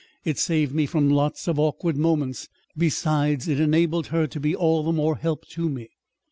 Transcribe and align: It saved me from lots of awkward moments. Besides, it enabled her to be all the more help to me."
It 0.25 0.39
saved 0.39 0.73
me 0.73 0.87
from 0.87 1.11
lots 1.11 1.47
of 1.47 1.59
awkward 1.59 1.95
moments. 1.95 2.49
Besides, 2.75 3.47
it 3.47 3.59
enabled 3.59 4.07
her 4.07 4.25
to 4.25 4.39
be 4.39 4.55
all 4.55 4.81
the 4.81 4.91
more 4.91 5.17
help 5.17 5.45
to 5.49 5.69
me." 5.69 5.89